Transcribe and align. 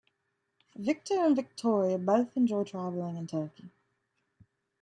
Victor 0.77 1.13
and 1.23 1.35
Victoria 1.35 1.99
both 1.99 2.35
enjoy 2.35 2.63
traveling 2.63 3.17
in 3.17 3.27
Turkey. 3.27 3.69